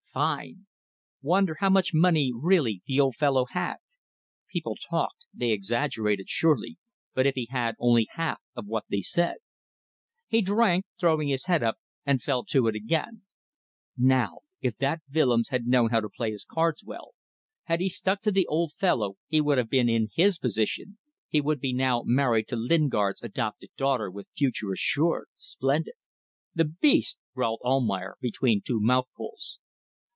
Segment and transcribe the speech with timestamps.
[0.13, 0.67] Fine!
[1.21, 3.77] Wonder how much money really the old fellow had.
[4.49, 6.77] People talked they exaggerated surely,
[7.13, 9.35] but if he had only half of what they said...
[10.27, 13.21] He drank, throwing his head up, and fell to again....
[13.95, 17.13] Now, if that Willems had known how to play his cards well,
[17.63, 20.97] had he stuck to the old fellow he would have been in his position,
[21.29, 25.93] he would be now married to Lingard's adopted daughter with his future assured splendid...
[26.53, 29.59] "The beast!" growled Almayer, between two mouthfuls.